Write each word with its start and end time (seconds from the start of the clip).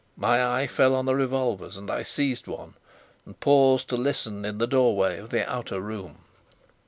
My 0.17 0.43
eye 0.43 0.65
fell 0.65 0.95
on 0.95 1.05
the 1.05 1.13
revolvers, 1.13 1.77
and 1.77 1.91
I 1.91 2.01
seized 2.01 2.47
one; 2.47 2.73
and 3.23 3.39
paused 3.39 3.87
to 3.89 3.95
listen 3.95 4.43
in 4.45 4.57
the 4.57 4.65
doorway 4.65 5.19
of 5.19 5.29
the 5.29 5.47
outer 5.47 5.79
room. 5.79 6.23